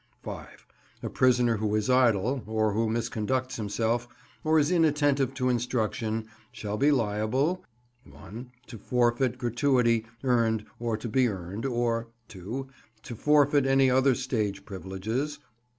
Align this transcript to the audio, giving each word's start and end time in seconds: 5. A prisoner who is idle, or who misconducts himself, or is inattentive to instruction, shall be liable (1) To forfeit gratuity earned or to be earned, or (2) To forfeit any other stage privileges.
5. 0.23 0.65
A 1.03 1.09
prisoner 1.11 1.57
who 1.57 1.75
is 1.75 1.87
idle, 1.87 2.41
or 2.47 2.73
who 2.73 2.87
misconducts 2.89 3.57
himself, 3.57 4.07
or 4.43 4.57
is 4.57 4.71
inattentive 4.71 5.35
to 5.35 5.47
instruction, 5.47 6.25
shall 6.51 6.75
be 6.75 6.89
liable 6.91 7.63
(1) 8.05 8.51
To 8.65 8.79
forfeit 8.79 9.37
gratuity 9.37 10.07
earned 10.23 10.65
or 10.79 10.97
to 10.97 11.07
be 11.07 11.27
earned, 11.27 11.67
or 11.67 12.07
(2) 12.29 12.65
To 13.03 13.15
forfeit 13.15 13.67
any 13.67 13.91
other 13.91 14.15
stage 14.15 14.65
privileges. 14.65 15.37